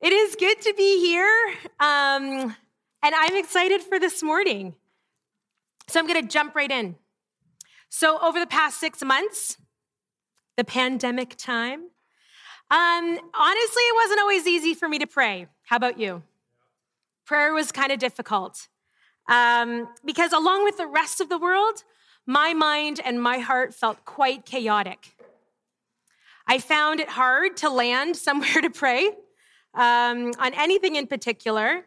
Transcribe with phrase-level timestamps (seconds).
[0.00, 2.56] It is good to be here, um,
[3.02, 4.74] and I'm excited for this morning.
[5.88, 6.96] So I'm going to jump right in.
[7.90, 9.58] So, over the past six months,
[10.56, 11.80] the pandemic time,
[12.70, 15.48] um, honestly, it wasn't always easy for me to pray.
[15.64, 16.22] How about you?
[17.26, 18.68] Prayer was kind of difficult
[19.28, 21.84] um, because, along with the rest of the world,
[22.24, 25.14] my mind and my heart felt quite chaotic.
[26.46, 29.10] I found it hard to land somewhere to pray
[29.74, 31.86] um, on anything in particular.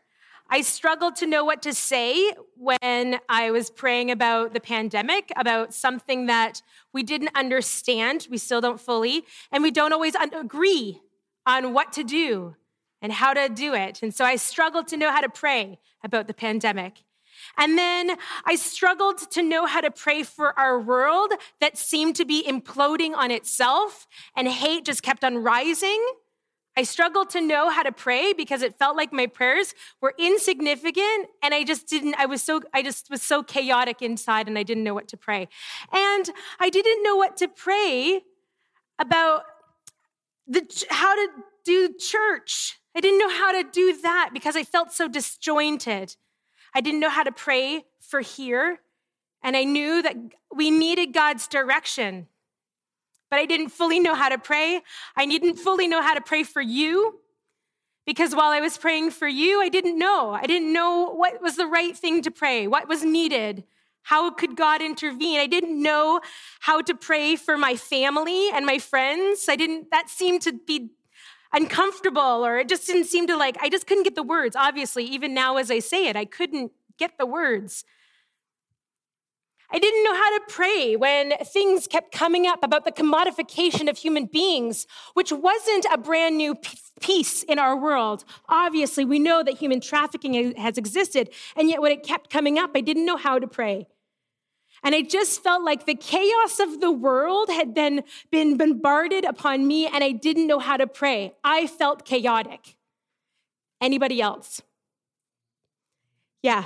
[0.50, 5.74] I struggled to know what to say when I was praying about the pandemic, about
[5.74, 6.62] something that
[6.94, 11.02] we didn't understand, we still don't fully, and we don't always agree
[11.46, 12.56] on what to do
[13.02, 14.04] and how to do it.
[14.04, 17.04] And so I struggled to know how to pray about the pandemic.
[17.58, 22.26] And then I struggled to know how to pray for our world that seemed to
[22.26, 26.06] be imploding on itself and hate just kept on rising.
[26.76, 31.28] I struggled to know how to pray because it felt like my prayers were insignificant
[31.44, 34.64] and I just didn't I was so I just was so chaotic inside and I
[34.64, 35.48] didn't know what to pray.
[35.92, 38.22] And I didn't know what to pray
[38.98, 39.44] about
[40.48, 41.32] the how to
[41.64, 42.80] do church.
[42.96, 46.16] I didn't know how to do that because I felt so disjointed.
[46.74, 48.80] I didn't know how to pray for here
[49.44, 50.16] and I knew that
[50.56, 52.28] we needed God's direction
[53.34, 54.84] but I didn't fully know how to pray.
[55.16, 57.20] I didn't fully know how to pray for you
[58.06, 60.30] because while I was praying for you, I didn't know.
[60.30, 63.64] I didn't know what was the right thing to pray, what was needed.
[64.04, 65.40] How could God intervene?
[65.40, 66.22] I didn't know
[66.60, 69.50] how to pray for my family and my friends.
[69.50, 70.92] I didn't, that seemed to be
[71.54, 74.56] uncomfortable, or it just didn't seem to like, I just couldn't get the words.
[74.56, 77.84] Obviously, even now as I say it, I couldn't get the words.
[79.74, 83.98] I didn't know how to pray when things kept coming up about the commodification of
[83.98, 86.56] human beings, which wasn't a brand new
[87.02, 88.24] piece in our world.
[88.48, 92.72] Obviously, we know that human trafficking has existed, and yet when it kept coming up,
[92.76, 93.88] I didn't know how to pray.
[94.84, 99.66] And I just felt like the chaos of the world had then been bombarded upon
[99.66, 101.34] me, and I didn't know how to pray.
[101.44, 102.76] I felt chaotic.
[103.82, 104.62] Anybody else?
[106.44, 106.66] Yeah,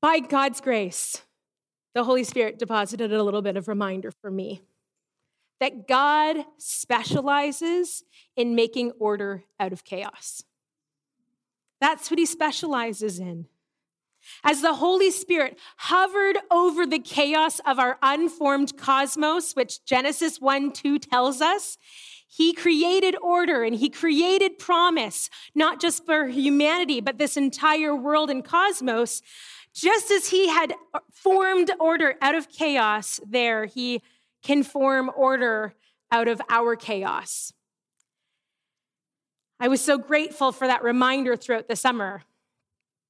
[0.00, 1.22] by God's grace,
[1.94, 4.62] the Holy Spirit deposited a little bit of reminder for me
[5.60, 8.02] that God specializes
[8.36, 10.42] in making order out of chaos.
[11.80, 13.46] That's what he specializes in.
[14.44, 20.72] As the Holy Spirit hovered over the chaos of our unformed cosmos, which Genesis 1
[20.72, 21.78] 2 tells us,
[22.26, 28.30] he created order and he created promise, not just for humanity, but this entire world
[28.30, 29.20] and cosmos.
[29.74, 30.74] Just as he had
[31.12, 34.02] formed order out of chaos, there he
[34.42, 35.74] can form order
[36.10, 37.52] out of our chaos.
[39.60, 42.22] I was so grateful for that reminder throughout the summer.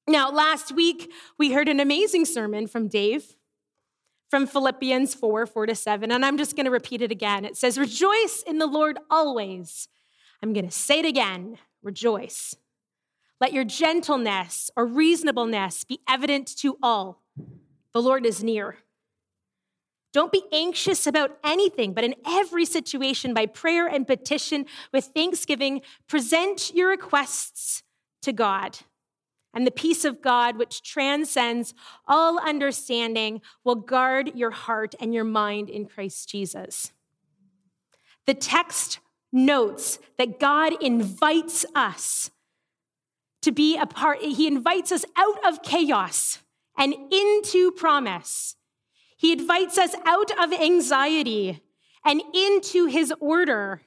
[0.09, 3.37] Now, last week, we heard an amazing sermon from Dave
[4.29, 7.45] from Philippians 4 4 to 7, and I'm just going to repeat it again.
[7.45, 9.89] It says, Rejoice in the Lord always.
[10.43, 12.55] I'm going to say it again rejoice.
[13.41, 17.23] Let your gentleness or reasonableness be evident to all.
[17.95, 18.77] The Lord is near.
[20.13, 25.83] Don't be anxious about anything, but in every situation, by prayer and petition with thanksgiving,
[26.09, 27.83] present your requests
[28.23, 28.79] to God.
[29.55, 31.75] And the peace of God, which transcends
[32.07, 36.93] all understanding, will guard your heart and your mind in Christ Jesus.
[38.27, 38.99] The text
[39.33, 42.31] notes that God invites us
[43.43, 44.21] to be a part.
[44.21, 46.39] He invites us out of chaos
[46.77, 48.57] and into promise.
[49.17, 51.63] He invites us out of anxiety
[52.05, 53.83] and into his order.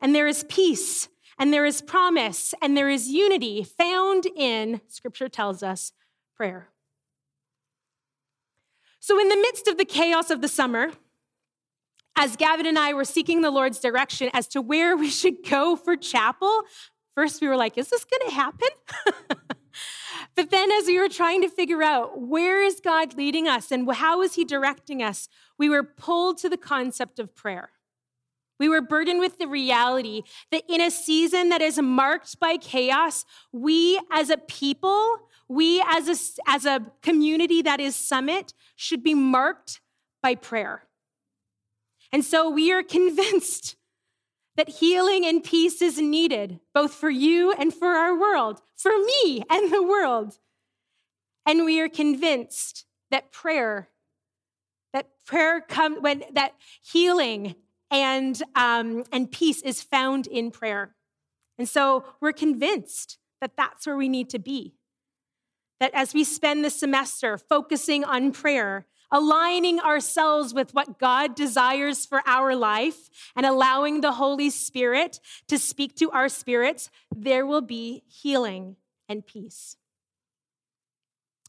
[0.00, 1.08] And there is peace
[1.38, 5.92] and there is promise and there is unity found in, scripture tells us,
[6.36, 6.68] prayer.
[8.98, 10.90] So, in the midst of the chaos of the summer,
[12.16, 15.76] as Gavin and I were seeking the Lord's direction as to where we should go
[15.76, 16.62] for chapel,
[17.20, 18.68] First, we were like, is this going to happen?
[20.36, 23.92] but then, as we were trying to figure out where is God leading us and
[23.92, 25.28] how is He directing us,
[25.58, 27.72] we were pulled to the concept of prayer.
[28.58, 33.26] We were burdened with the reality that in a season that is marked by chaos,
[33.52, 39.12] we as a people, we as a, as a community that is summit, should be
[39.12, 39.82] marked
[40.22, 40.84] by prayer.
[42.12, 43.76] And so we are convinced
[44.60, 49.42] that healing and peace is needed, both for you and for our world, for me
[49.48, 50.36] and the world.
[51.46, 53.88] And we are convinced that prayer,
[54.92, 57.54] that prayer comes when that healing
[57.90, 60.94] and, um, and peace is found in prayer.
[61.58, 64.74] And so we're convinced that that's where we need to be.
[65.80, 72.06] That as we spend the semester focusing on prayer, aligning ourselves with what God desires
[72.06, 77.62] for our life, and allowing the Holy Spirit to speak to our spirits, there will
[77.62, 78.76] be healing
[79.08, 79.76] and peace.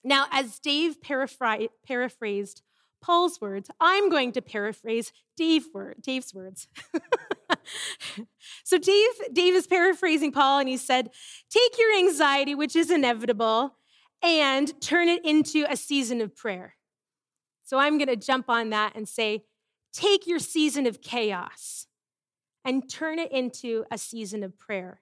[0.04, 2.62] Now, as Dave paraphrased
[3.02, 6.68] Paul's words, I'm going to paraphrase Dave word, Dave's words.
[8.64, 11.10] so Dave, Dave is paraphrasing Paul, and he said,
[11.50, 13.76] Take your anxiety, which is inevitable,
[14.24, 16.76] and turn it into a season of prayer.
[17.64, 19.46] So I'm going to jump on that and say,
[19.94, 21.88] Take your season of chaos
[22.64, 25.02] and turn it into a season of prayer.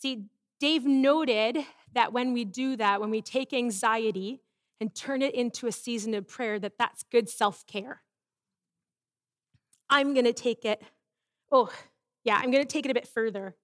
[0.00, 0.26] See,
[0.60, 1.58] Dave noted
[1.92, 4.40] that when we do that, when we take anxiety
[4.80, 8.02] and turn it into a season of prayer, that that's good self care.
[9.90, 10.82] I'm going to take it,
[11.50, 11.70] oh,
[12.22, 13.56] yeah, I'm going to take it a bit further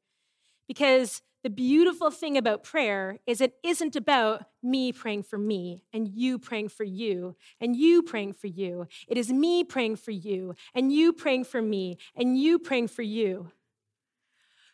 [0.68, 6.06] because the beautiful thing about prayer is it isn't about me praying for me and
[6.08, 8.86] you praying for you and you praying for you.
[9.08, 13.02] It is me praying for you and you praying for me and you praying for
[13.02, 13.50] you.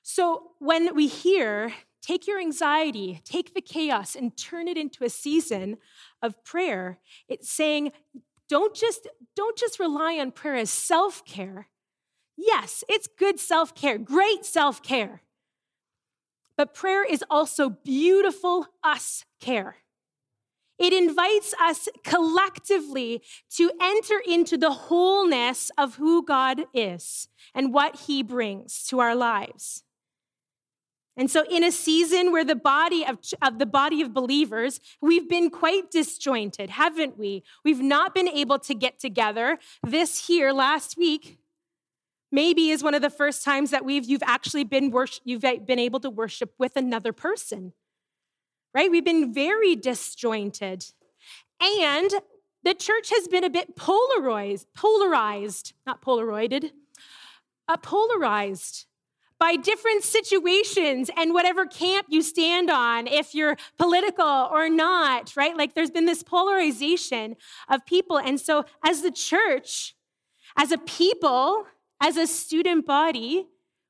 [0.02, 1.72] So when we hear,
[2.02, 5.78] take your anxiety, take the chaos, and turn it into a season
[6.22, 6.98] of prayer,
[7.28, 7.92] it's saying,
[8.48, 11.68] don't just, don't just rely on prayer as self care.
[12.36, 15.22] Yes, it's good self care, great self care.
[16.56, 19.76] But prayer is also beautiful us care.
[20.78, 23.22] It invites us collectively
[23.56, 29.14] to enter into the wholeness of who God is and what he brings to our
[29.14, 29.84] lives.
[31.18, 35.26] And so, in a season where the body of, of, the body of believers, we've
[35.26, 37.42] been quite disjointed, haven't we?
[37.64, 39.58] We've not been able to get together.
[39.82, 41.38] This here last week,
[42.30, 45.78] maybe is one of the first times that we've you've actually been worship, you've been
[45.78, 47.72] able to worship with another person.
[48.74, 48.90] Right?
[48.90, 50.84] We've been very disjointed.
[51.60, 52.10] And
[52.62, 56.72] the church has been a bit polarized, polarized, not polaroided,
[57.68, 58.86] uh, polarized
[59.38, 65.56] by different situations and whatever camp you stand on, if you're political or not, right?
[65.56, 67.36] Like there's been this polarization
[67.68, 68.18] of people.
[68.18, 69.94] And so, as the church,
[70.56, 71.66] as a people,
[72.00, 73.46] as a student body,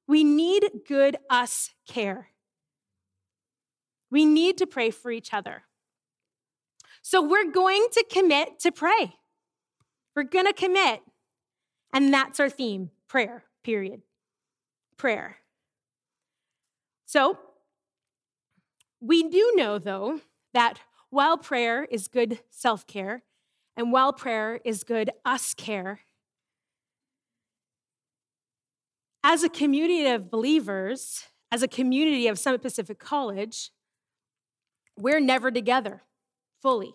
[0.06, 2.28] we need good us care.
[4.10, 5.62] We need to pray for each other.
[7.02, 9.14] So we're going to commit to pray.
[10.14, 11.00] We're going to commit.
[11.92, 14.02] And that's our theme prayer, period.
[14.96, 15.36] Prayer.
[17.04, 17.38] So
[19.00, 20.20] we do know, though,
[20.54, 20.80] that
[21.10, 23.22] while prayer is good self care
[23.76, 26.00] and while prayer is good us care,
[29.28, 33.72] As a community of believers, as a community of Summit Pacific College,
[34.96, 36.04] we're never together
[36.62, 36.94] fully.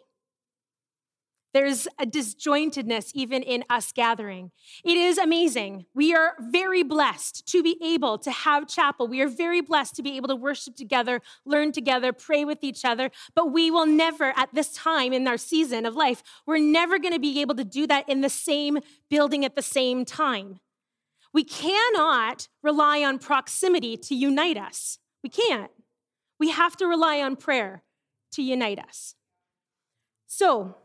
[1.53, 4.51] There's a disjointedness even in us gathering.
[4.85, 5.87] It is amazing.
[5.93, 9.09] We are very blessed to be able to have chapel.
[9.09, 12.85] We are very blessed to be able to worship together, learn together, pray with each
[12.85, 13.11] other.
[13.35, 17.13] But we will never, at this time in our season of life, we're never going
[17.13, 18.79] to be able to do that in the same
[19.09, 20.61] building at the same time.
[21.33, 25.00] We cannot rely on proximity to unite us.
[25.23, 25.71] We can't.
[26.39, 27.83] We have to rely on prayer
[28.33, 29.15] to unite us.
[30.27, 30.75] So,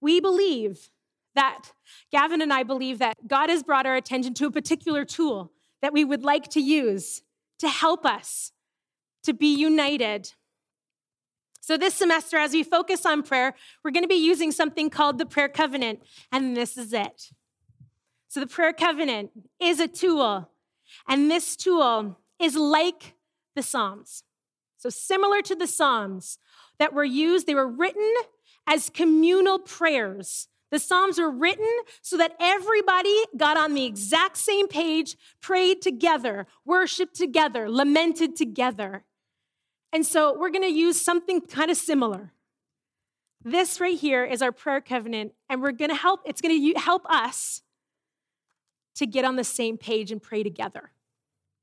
[0.00, 0.90] we believe
[1.34, 1.72] that,
[2.10, 5.92] Gavin and I believe that God has brought our attention to a particular tool that
[5.92, 7.22] we would like to use
[7.58, 8.52] to help us
[9.22, 10.32] to be united.
[11.60, 15.18] So, this semester, as we focus on prayer, we're going to be using something called
[15.18, 17.30] the prayer covenant, and this is it.
[18.30, 20.48] So the prayer covenant is a tool,
[21.08, 23.14] and this tool is like
[23.56, 24.22] the Psalms.
[24.78, 26.38] So similar to the Psalms
[26.78, 28.14] that were used, they were written
[28.68, 30.46] as communal prayers.
[30.70, 31.66] The Psalms were written
[32.02, 39.02] so that everybody got on the exact same page, prayed together, worshiped together, lamented together.
[39.92, 42.32] And so we're going to use something kind of similar.
[43.42, 46.78] This right here is our prayer covenant, and we're going to help, it's going to
[46.78, 47.62] help us
[49.00, 50.90] to get on the same page and pray together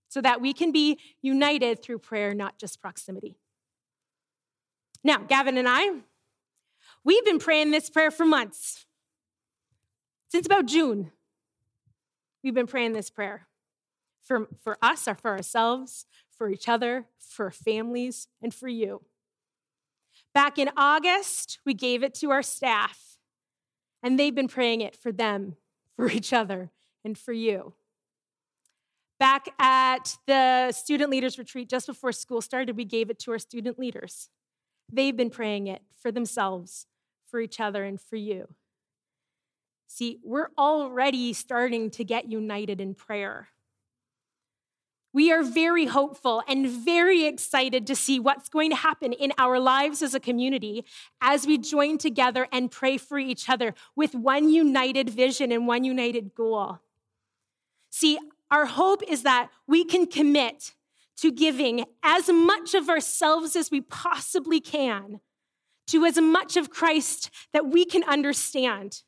[0.09, 3.37] so that we can be united through prayer, not just proximity.
[5.03, 5.99] Now, Gavin and I,
[7.03, 8.87] we've been praying this prayer for months.
[10.29, 11.11] Since about June,
[12.43, 13.45] we've been praying this prayer
[14.23, 19.03] for, for us or for ourselves, for each other, for families, and for you.
[20.33, 23.19] Back in August, we gave it to our staff,
[24.01, 25.55] and they've been praying it for them,
[25.95, 26.71] for each other,
[27.03, 27.73] and for you.
[29.19, 33.39] Back at the student leaders retreat just before school started, we gave it to our
[33.39, 34.29] student leaders.
[34.91, 36.85] They've been praying it for themselves,
[37.25, 38.47] for each other, and for you.
[39.87, 43.47] See, we're already starting to get united in prayer.
[45.13, 49.59] We are very hopeful and very excited to see what's going to happen in our
[49.59, 50.85] lives as a community
[51.21, 55.83] as we join together and pray for each other with one united vision and one
[55.83, 56.81] united goal.
[57.99, 58.19] See,
[58.51, 60.75] our hope is that we can commit
[61.17, 65.19] to giving as much of ourselves as we possibly can
[65.87, 69.01] to as much of Christ that we can understand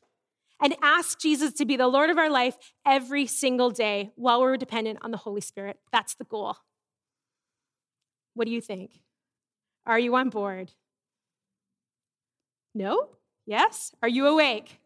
[0.60, 4.56] and ask Jesus to be the Lord of our life every single day while we're
[4.56, 5.78] dependent on the Holy Spirit.
[5.92, 6.56] That's the goal.
[8.34, 9.02] What do you think?
[9.86, 10.72] Are you on board?
[12.74, 13.10] No?
[13.46, 13.92] Yes?
[14.02, 14.80] Are you awake?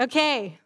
[0.00, 0.60] Okay.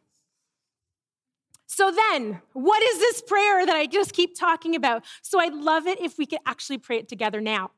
[1.75, 5.07] So then, what is this prayer that I just keep talking about?
[5.23, 7.71] So I'd love it if we could actually pray it together now.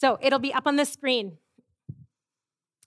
[0.00, 1.38] So it'll be up on the screen.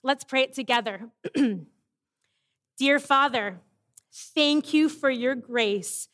[0.03, 1.09] Let's pray it together.
[2.77, 3.61] Dear Father,
[4.11, 6.09] thank you for your grace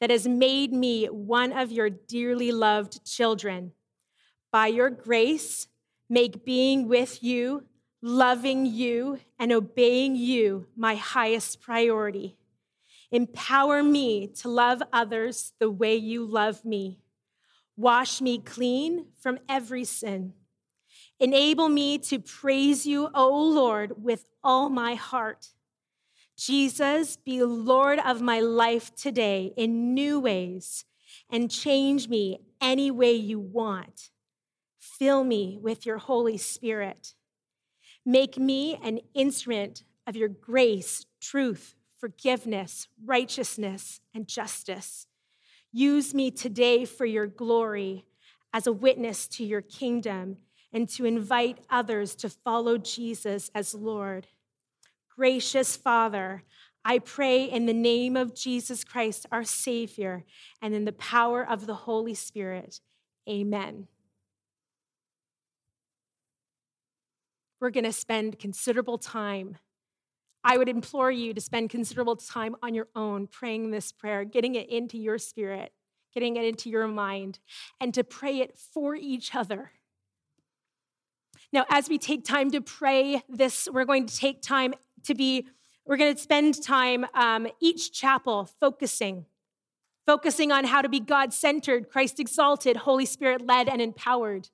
[0.00, 3.72] that has made me one of your dearly loved children.
[4.52, 5.68] By your grace,
[6.08, 7.64] make being with you,
[8.00, 12.38] loving you, and obeying you my highest priority.
[13.14, 16.98] Empower me to love others the way you love me.
[17.76, 20.34] Wash me clean from every sin.
[21.20, 25.48] Enable me to praise you, O Lord, with all my heart
[26.36, 30.84] Jesus, be Lord of my life today in new ways
[31.30, 34.10] and change me any way you want.
[34.78, 37.14] Fill me with your Holy Spirit.
[38.04, 45.06] Make me an instrument of your grace, truth, forgiveness, righteousness, and justice.
[45.72, 48.04] Use me today for your glory
[48.52, 50.36] as a witness to your kingdom
[50.70, 54.26] and to invite others to follow Jesus as Lord.
[55.16, 56.42] Gracious Father,
[56.84, 60.24] I pray in the name of Jesus Christ, our Savior,
[60.60, 62.80] and in the power of the Holy Spirit.
[63.26, 63.88] Amen.
[67.60, 69.56] We're going to spend considerable time.
[70.44, 74.54] I would implore you to spend considerable time on your own praying this prayer, getting
[74.54, 75.72] it into your spirit,
[76.12, 77.38] getting it into your mind,
[77.80, 79.72] and to pray it for each other.
[81.50, 84.74] Now, as we take time to pray this, we're going to take time
[85.04, 85.46] to be,
[85.86, 89.24] we're going to spend time um, each chapel focusing,
[90.04, 94.50] focusing on how to be God centered, Christ exalted, Holy Spirit led, and empowered.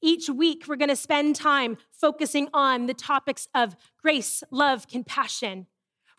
[0.00, 5.66] Each week, we're going to spend time focusing on the topics of grace, love, compassion,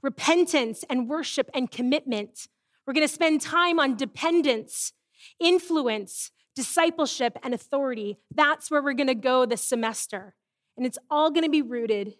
[0.01, 2.47] repentance, and worship and commitment.
[2.85, 4.93] We're going to spend time on dependence,
[5.39, 8.17] influence, discipleship, and authority.
[8.33, 10.35] That's where we're going to go this semester.
[10.75, 12.15] And it's all going to be rooted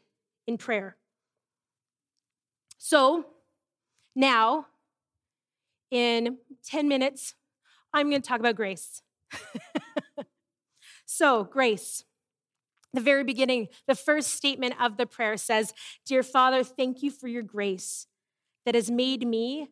[0.47, 0.95] in prayer.
[2.77, 3.25] So
[4.15, 4.67] now,
[5.91, 7.35] in 10 minutes,
[7.93, 9.01] I'm going to talk about grace.
[11.11, 12.03] so, grace.
[12.93, 15.73] The very beginning, the first statement of the prayer says,
[16.05, 18.05] Dear Father, thank you for your grace
[18.63, 19.69] that has made me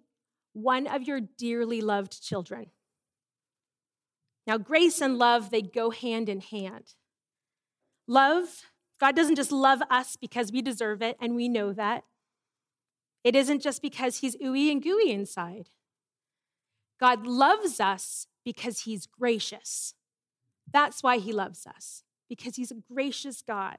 [0.53, 2.71] one of your dearly loved children.
[4.47, 6.95] Now, grace and love, they go hand in hand.
[8.07, 8.63] Love,
[8.99, 12.03] God doesn't just love us because we deserve it and we know that.
[13.23, 15.69] It isn't just because he's ooey and gooey inside.
[16.99, 19.93] God loves us because he's gracious.
[20.71, 23.77] That's why he loves us, because he's a gracious God.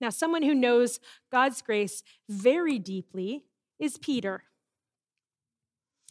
[0.00, 1.00] Now, someone who knows
[1.32, 3.44] God's grace very deeply
[3.78, 4.44] is Peter.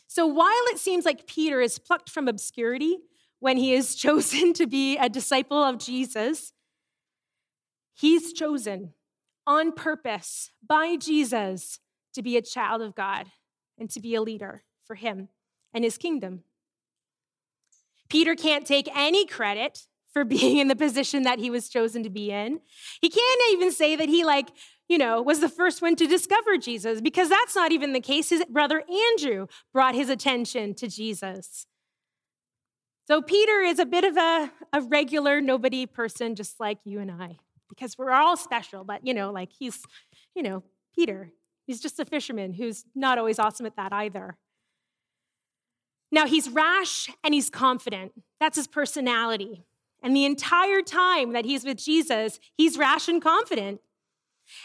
[0.08, 2.98] So, while it seems like Peter is plucked from obscurity
[3.40, 6.54] when he is chosen to be a disciple of Jesus,
[7.94, 8.94] he's chosen
[9.46, 11.80] on purpose by Jesus
[12.14, 13.28] to be a child of God
[13.78, 15.30] and to be a leader for him
[15.74, 16.44] and his kingdom.
[18.10, 22.10] Peter can't take any credit for being in the position that he was chosen to
[22.10, 22.60] be in.
[23.02, 24.50] He can't even say that he, like,
[24.90, 28.30] you know, was the first one to discover Jesus because that's not even the case.
[28.30, 31.68] His brother Andrew brought his attention to Jesus.
[33.06, 37.12] So Peter is a bit of a, a regular nobody person, just like you and
[37.12, 37.38] I
[37.70, 39.82] because we're all special, but you know, like he's,
[40.36, 40.64] you know,
[40.96, 41.32] Peter.
[41.66, 44.38] He's just a fisherman who's not always awesome at that either.
[46.12, 48.14] Now, he's rash and he's confident.
[48.40, 49.66] That's his personality.
[50.02, 53.82] And the entire time that he's with Jesus, he's rash and confident.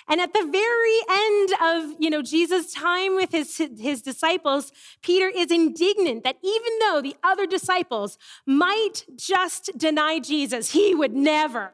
[0.08, 4.72] And at the very end of, you know, Jesus' time with his, his disciples,
[5.02, 11.12] Peter is indignant that even though the other disciples might just deny Jesus, he would
[11.12, 11.72] never.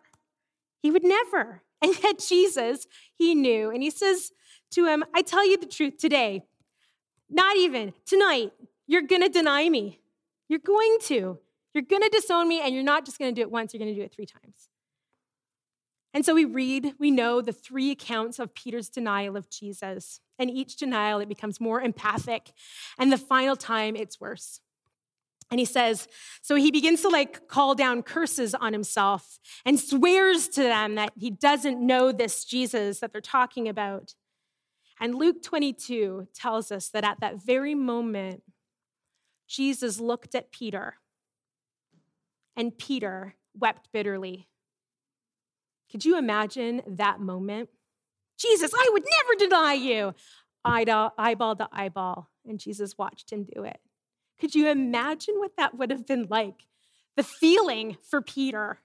[0.82, 1.62] He would never.
[1.80, 3.70] And yet Jesus, he knew.
[3.70, 4.32] And he says
[4.72, 6.42] to him, I tell you the truth today,
[7.30, 8.50] not even tonight,
[8.88, 10.00] you're going to deny me.
[10.48, 11.38] You're going to.
[11.74, 13.78] You're going to disown me, and you're not just going to do it once, you're
[13.78, 14.68] going to do it three times.
[16.14, 20.20] And so we read, we know the three accounts of Peter's denial of Jesus.
[20.38, 22.52] And each denial, it becomes more empathic.
[22.98, 24.60] And the final time, it's worse.
[25.50, 26.08] And he says,
[26.42, 31.12] so he begins to like call down curses on himself and swears to them that
[31.16, 34.14] he doesn't know this Jesus that they're talking about.
[35.00, 38.42] And Luke 22 tells us that at that very moment,
[39.48, 40.96] Jesus looked at Peter,
[42.56, 44.46] and Peter wept bitterly.
[45.90, 47.70] Could you imagine that moment?
[48.38, 50.14] Jesus, I would never deny you.
[50.64, 52.28] Eyeball to eyeball.
[52.46, 53.80] And Jesus watched him do it.
[54.38, 56.66] Could you imagine what that would have been like?
[57.16, 58.80] The feeling for Peter.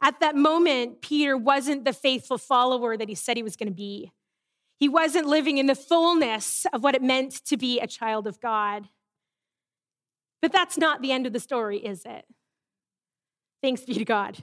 [0.00, 3.74] At that moment, Peter wasn't the faithful follower that he said he was going to
[3.74, 4.12] be.
[4.76, 8.40] He wasn't living in the fullness of what it meant to be a child of
[8.40, 8.88] God.
[10.40, 12.24] But that's not the end of the story, is it?
[13.62, 14.38] Thanks be to God.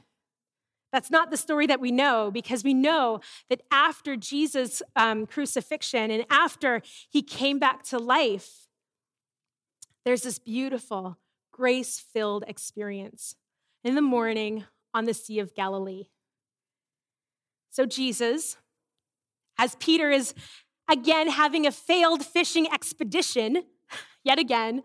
[0.91, 6.09] That's not the story that we know because we know that after Jesus' um, crucifixion
[6.09, 8.67] and after he came back to life,
[10.05, 11.17] there's this beautiful,
[11.51, 13.35] grace filled experience
[13.83, 16.05] in the morning on the Sea of Galilee.
[17.71, 18.55] So, Jesus,
[19.57, 20.33] as Peter is
[20.89, 23.63] again having a failed fishing expedition,
[24.23, 24.83] yet again,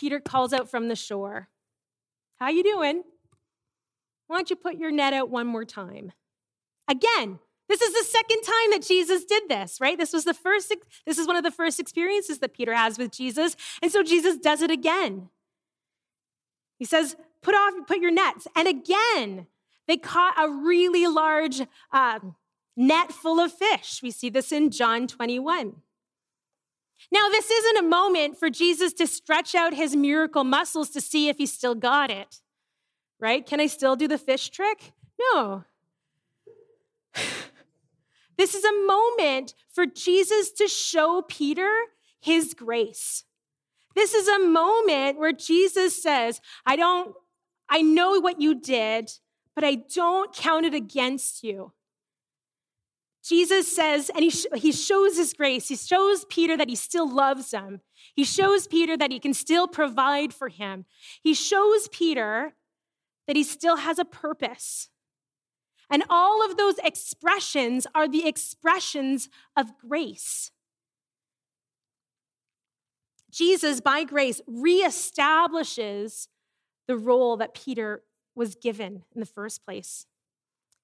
[0.00, 1.50] Peter calls out from the shore,
[2.36, 3.02] How you doing?
[4.28, 6.12] Why don't you put your net out one more time?
[6.88, 7.38] Again,
[7.68, 9.98] this is the second time that Jesus did this, right?
[9.98, 13.12] This was the first this is one of the first experiences that Peter has with
[13.12, 15.28] Jesus, and so Jesus does it again.
[16.78, 19.48] He says, "Put off, put your nets." And again,
[19.86, 21.60] they caught a really large
[21.92, 22.20] uh,
[22.74, 24.00] net full of fish.
[24.02, 25.82] We see this in John 21.
[27.12, 31.28] Now, this isn't a moment for Jesus to stretch out his miracle muscles to see
[31.28, 32.40] if he still got it,
[33.18, 33.44] right?
[33.44, 34.92] Can I still do the fish trick?
[35.18, 35.64] No.
[38.36, 41.70] This is a moment for Jesus to show Peter
[42.22, 43.24] his grace.
[43.94, 47.14] This is a moment where Jesus says, I don't,
[47.68, 49.10] I know what you did,
[49.54, 51.72] but I don't count it against you.
[53.22, 55.68] Jesus says, and he, sh- he shows his grace.
[55.68, 57.80] He shows Peter that he still loves him.
[58.14, 60.86] He shows Peter that he can still provide for him.
[61.22, 62.54] He shows Peter
[63.26, 64.88] that he still has a purpose.
[65.90, 70.50] And all of those expressions are the expressions of grace.
[73.30, 76.28] Jesus, by grace, reestablishes
[76.86, 78.02] the role that Peter
[78.34, 80.06] was given in the first place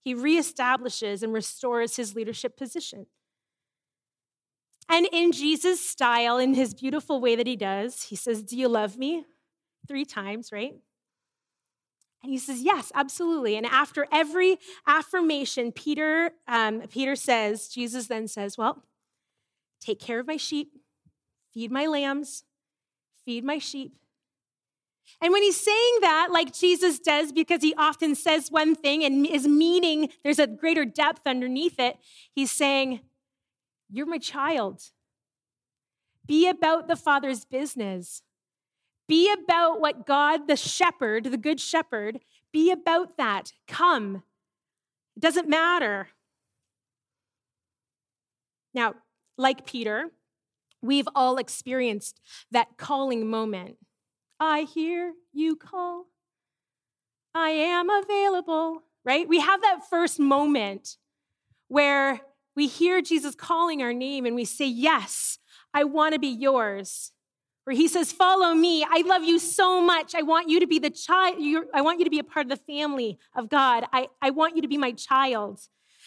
[0.07, 3.07] he reestablishes and restores his leadership position.
[4.89, 8.69] And in Jesus' style, in his beautiful way that he does, he says, Do you
[8.69, 9.25] love me?
[9.89, 10.75] Three times, right?
[12.23, 13.57] And he says, Yes, absolutely.
[13.57, 18.85] And after every affirmation, Peter, um, Peter says, Jesus then says, Well,
[19.81, 20.71] take care of my sheep,
[21.53, 22.45] feed my lambs,
[23.25, 23.97] feed my sheep,
[25.21, 29.27] and when he's saying that, like Jesus does, because he often says one thing and
[29.27, 31.97] is meaning there's a greater depth underneath it,
[32.35, 33.01] he's saying,
[33.91, 34.83] You're my child.
[36.27, 38.23] Be about the Father's business.
[39.09, 42.19] Be about what God, the shepherd, the good shepherd,
[42.53, 43.53] be about that.
[43.69, 44.25] Come.
[45.17, 46.09] It doesn't matter.
[48.75, 48.95] Now,
[49.39, 50.11] like Peter,
[50.83, 53.77] we've all experienced that calling moment
[54.39, 56.07] I hear you call.
[57.35, 59.29] I am available, right?
[59.29, 60.97] We have that first moment
[61.69, 62.21] where
[62.55, 65.39] we hear Jesus calling our name and we say, Yes,
[65.75, 67.13] I want to be yours.
[67.65, 68.85] Where he says, Follow me.
[68.89, 70.15] I love you so much.
[70.15, 71.37] I want you to be the child.
[71.75, 73.85] I want you to be a part of the family of God.
[73.93, 75.61] I, I want you to be my child.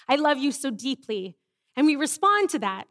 [0.08, 1.38] I love you so deeply.
[1.76, 2.86] And we respond to that.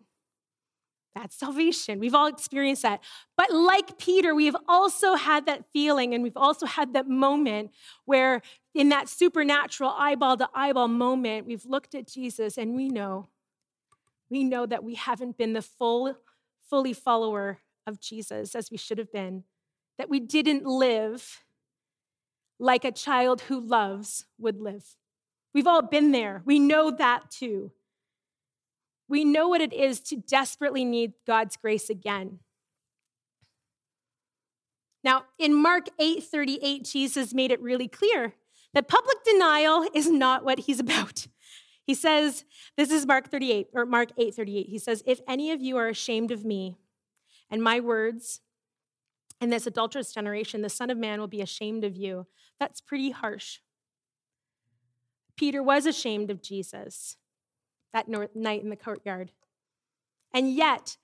[1.19, 1.99] That's salvation.
[1.99, 3.03] We've all experienced that.
[3.37, 7.73] But like Peter, we have also had that feeling and we've also had that moment
[8.05, 8.41] where,
[8.73, 13.27] in that supernatural eyeball to eyeball moment, we've looked at Jesus and we know,
[14.31, 16.15] we know that we haven't been the full,
[16.71, 19.43] fully follower of Jesus as we should have been,
[19.99, 21.43] that we didn't live
[22.61, 24.85] like a child who loves would live.
[25.53, 26.43] We've all been there.
[26.45, 27.73] We know that too.
[29.09, 32.41] We know what it is to desperately need God's grace again.
[35.03, 38.35] Now, in Mark 8:38, Jesus made it really clear
[38.75, 41.27] that public denial is not what he's about.
[41.85, 42.45] He says,
[42.77, 44.67] this is Mark 38 or Mark 8:38.
[44.69, 46.77] He says, "If any of you are ashamed of me
[47.51, 48.41] and my words
[49.41, 52.27] in this adulterous generation, the Son of Man will be ashamed of you."
[52.61, 53.61] That's pretty harsh.
[55.37, 57.17] Peter was ashamed of Jesus
[57.93, 59.33] that night in the courtyard.
[60.33, 60.97] And yet,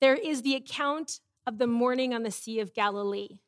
[0.00, 3.38] there is the account of the morning on the Sea of Galilee.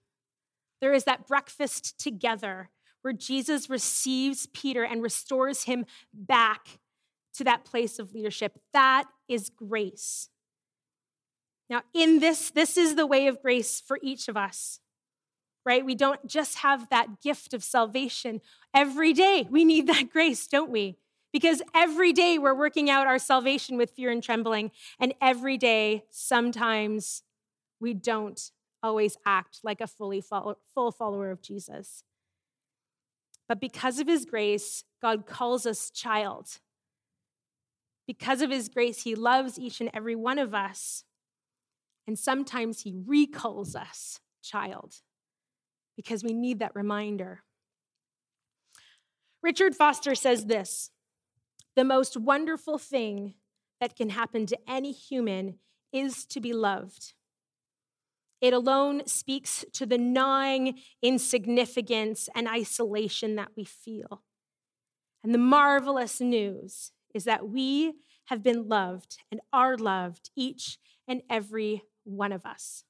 [0.81, 2.71] There is that breakfast together
[3.03, 6.81] where Jesus receives Peter and restores him back
[7.35, 8.59] to that place of leadership.
[8.73, 10.29] That is grace.
[11.69, 14.81] Now, in this, this is the way of grace for each of us,
[15.65, 15.85] right?
[15.85, 18.41] We don't just have that gift of salvation.
[18.75, 20.97] Every day we need that grace, don't we?
[21.33, 24.73] Because every day we're working out our salvation with fear and trembling.
[24.99, 27.23] And every day, sometimes
[27.81, 28.51] we don't
[28.83, 32.03] always act like a fully follow, full follower of Jesus.
[33.49, 36.59] But because of his grace, God calls us child.
[38.07, 41.05] Because of his grace, he loves each and every one of us.
[42.07, 44.97] And sometimes he recalls us child
[45.97, 47.43] because we need that reminder.
[49.43, 50.91] Richard Foster says this
[51.81, 53.33] the most wonderful thing
[53.81, 55.55] that can happen to any human
[55.95, 57.15] is to be loved.
[58.43, 64.21] It alone speaks to the gnawing insignificance and isolation that we feel.
[65.25, 67.95] And the marvelous news is that we
[68.27, 70.77] have been loved and are loved, each
[71.09, 72.85] and every one of us.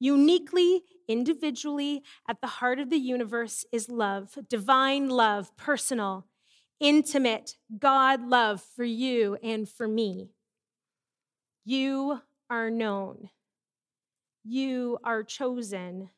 [0.00, 6.24] Uniquely, individually, at the heart of the universe is love, divine love, personal,
[6.80, 10.30] intimate God love for you and for me.
[11.64, 13.30] You are known.
[14.44, 16.10] You are chosen.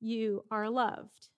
[0.00, 1.28] You are loved.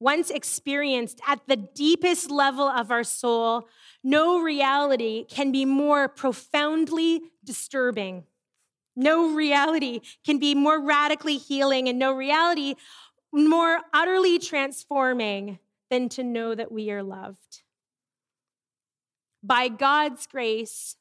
[0.00, 3.68] Once experienced at the deepest level of our soul,
[4.02, 8.24] no reality can be more profoundly disturbing.
[8.96, 12.74] No reality can be more radically healing, and no reality
[13.32, 15.58] more utterly transforming
[15.94, 17.62] than to know that we are loved.
[19.44, 20.96] By God's grace,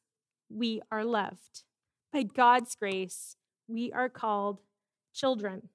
[0.48, 1.64] we are loved.
[2.12, 3.36] By God's grace,
[3.68, 4.60] we are called
[5.12, 5.70] children.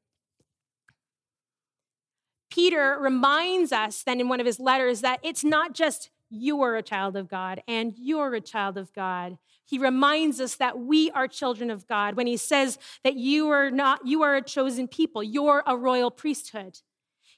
[2.48, 6.76] Peter reminds us then in one of his letters that it's not just you are
[6.76, 9.36] a child of God and you're a child of God.
[9.64, 13.68] He reminds us that we are children of God when he says that you are
[13.68, 16.78] not you are a chosen people, you're a royal priesthood.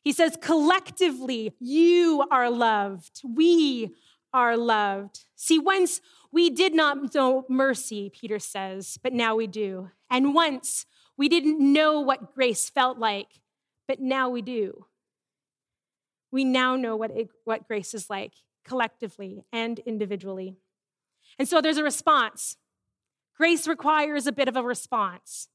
[0.03, 3.21] He says, collectively, you are loved.
[3.25, 3.95] We
[4.33, 5.25] are loved.
[5.37, 6.01] See, once
[6.33, 9.91] we did not know mercy, Peter says, but now we do.
[10.09, 10.87] And once
[11.17, 13.41] we didn't know what grace felt like,
[13.87, 14.87] but now we do.
[16.33, 18.33] We now know what, it, what grace is like
[18.65, 20.57] collectively and individually.
[21.39, 22.57] And so there's a response.
[23.37, 25.49] Grace requires a bit of a response.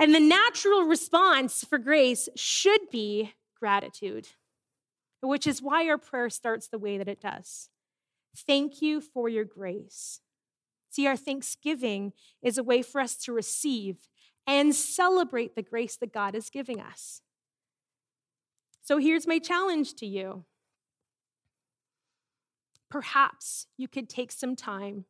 [0.00, 4.28] And the natural response for grace should be gratitude,
[5.20, 7.68] which is why our prayer starts the way that it does.
[8.34, 10.20] Thank you for your grace.
[10.88, 13.96] See, our thanksgiving is a way for us to receive
[14.46, 17.20] and celebrate the grace that God is giving us.
[18.82, 20.46] So here's my challenge to you.
[22.90, 25.04] Perhaps you could take some time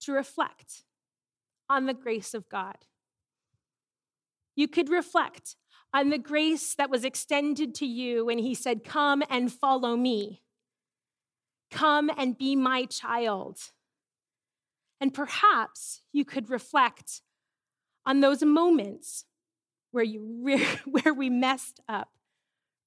[0.00, 0.82] to reflect
[1.70, 2.78] on the grace of God
[4.56, 5.54] you could reflect
[5.92, 10.42] on the grace that was extended to you when he said, Come and follow me.
[11.70, 13.58] Come and be my child.
[15.00, 17.20] And perhaps you could reflect
[18.04, 19.24] on those moments
[19.90, 22.10] where, you re- where we messed up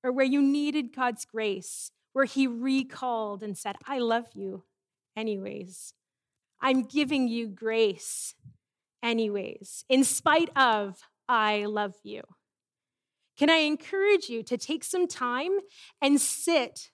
[0.03, 4.63] or where you needed God's grace, where he recalled and said, I love you
[5.15, 5.93] anyways.
[6.61, 8.33] I'm giving you grace
[9.03, 12.23] anyways, in spite of I love you.
[13.37, 15.59] Can I encourage you to take some time
[16.01, 16.89] and sit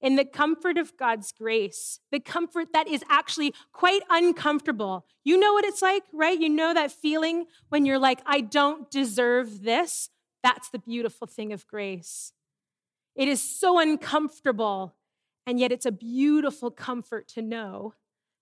[0.00, 5.06] in the comfort of God's grace, the comfort that is actually quite uncomfortable.
[5.24, 6.38] You know what it's like, right?
[6.38, 10.10] You know that feeling when you're like, I don't deserve this.
[10.42, 12.32] That's the beautiful thing of grace.
[13.14, 14.94] It is so uncomfortable,
[15.46, 17.94] and yet it's a beautiful comfort to know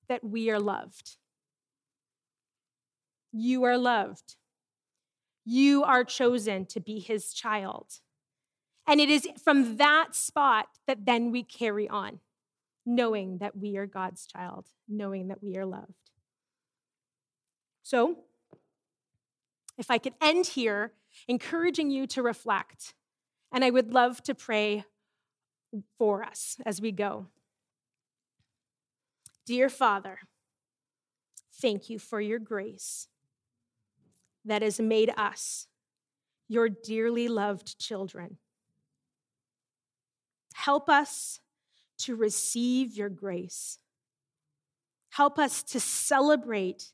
[0.09, 1.17] that we are loved.
[3.33, 4.37] You are loved.
[5.45, 8.01] You are chosen to be his child.
[8.87, 12.21] And it is from that spot that then we carry on,
[12.85, 16.11] knowing that we are God's child, knowing that we are loved.
[17.83, 18.17] So,
[19.77, 20.93] if I could end here,
[21.29, 22.95] encouraging you to reflect,
[23.53, 24.85] and I would love to pray
[25.99, 27.27] for us as we go.
[29.47, 30.21] Dear Father,
[31.53, 33.09] thank you for your grace
[34.45, 35.67] that has made us
[36.49, 38.39] your dearly loved children.
[40.55, 41.41] Help us
[41.99, 43.79] to receive your grace.
[45.11, 46.93] Help us to celebrate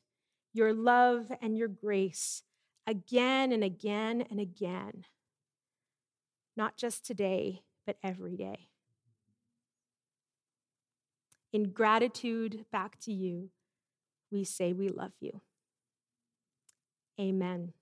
[0.53, 2.43] your love and your grace
[2.87, 5.05] again and again and again,
[6.55, 8.67] not just today, but every day.
[11.53, 13.49] In gratitude back to you,
[14.31, 15.41] we say we love you.
[17.21, 17.73] Amen.